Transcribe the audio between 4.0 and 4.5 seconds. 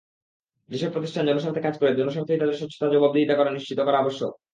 আবশ্যক।